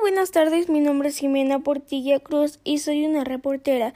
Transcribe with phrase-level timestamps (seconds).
[0.00, 0.68] buenas tardes.
[0.68, 3.94] Mi nombre es Jimena Portilla Cruz y soy una reportera.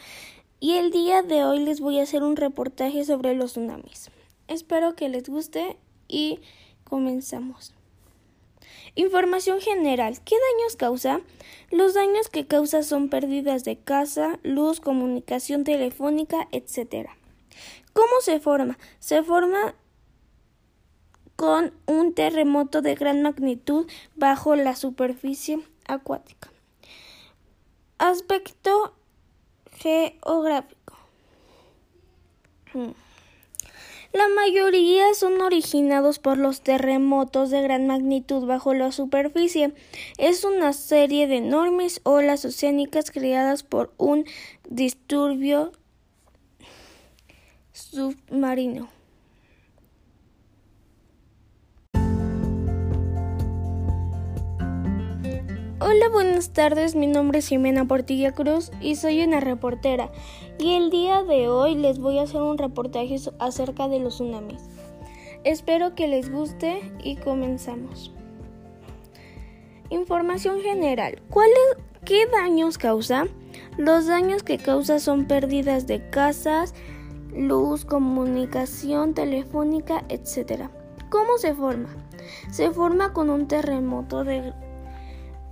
[0.59, 4.11] Y el día de hoy les voy a hacer un reportaje sobre los tsunamis.
[4.49, 5.77] Espero que les guste
[6.09, 6.41] y
[6.85, 7.75] comenzamos.
[8.95, 10.19] Información general.
[10.25, 11.21] ¿Qué daños causa?
[11.71, 17.11] Los daños que causa son pérdidas de casa, luz, comunicación telefónica, etc.
[17.93, 18.79] ¿Cómo se forma?
[18.99, 19.75] Se forma
[21.37, 25.61] con un terremoto de gran magnitud bajo la superficie
[25.93, 26.51] acuática.
[27.99, 28.95] Aspecto
[29.79, 30.97] geográfico.
[32.73, 32.93] Hmm.
[34.13, 39.73] La mayoría son originados por los terremotos de gran magnitud bajo la superficie.
[40.19, 44.25] Es una serie de enormes olas oceánicas creadas por un
[44.69, 45.71] disturbio
[47.73, 48.89] submarino.
[55.83, 56.95] Hola, buenas tardes.
[56.95, 60.11] Mi nombre es Jimena Portilla Cruz y soy una reportera.
[60.59, 64.61] Y el día de hoy les voy a hacer un reportaje acerca de los tsunamis.
[65.43, 68.13] Espero que les guste y comenzamos.
[69.89, 71.23] Información general.
[71.31, 71.57] ¿Cuáles
[72.05, 73.27] qué daños causa?
[73.79, 76.75] Los daños que causa son pérdidas de casas,
[77.35, 80.69] luz, comunicación telefónica, etc.
[81.09, 81.89] ¿Cómo se forma?
[82.51, 84.53] Se forma con un terremoto de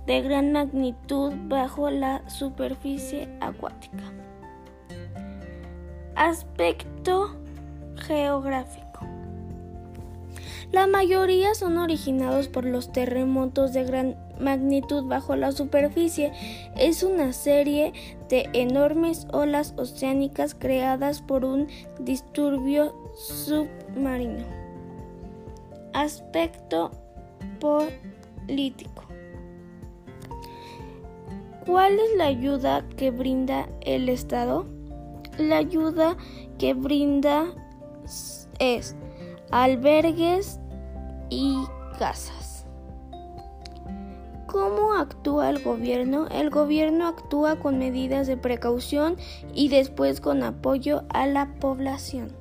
[0.05, 4.03] de gran magnitud bajo la superficie acuática.
[6.15, 7.35] Aspecto
[7.95, 8.89] geográfico.
[10.71, 16.31] La mayoría son originados por los terremotos de gran magnitud bajo la superficie.
[16.77, 17.93] Es una serie
[18.29, 21.67] de enormes olas oceánicas creadas por un
[21.99, 24.45] disturbio submarino.
[25.93, 26.91] Aspecto
[27.59, 29.08] político.
[31.69, 34.65] ¿Cuál es la ayuda que brinda el Estado?
[35.37, 36.17] La ayuda
[36.57, 37.45] que brinda
[38.57, 38.95] es
[39.51, 40.59] albergues
[41.29, 41.59] y
[41.99, 42.65] casas.
[44.47, 46.25] ¿Cómo actúa el gobierno?
[46.29, 49.15] El gobierno actúa con medidas de precaución
[49.53, 52.31] y después con apoyo a la población.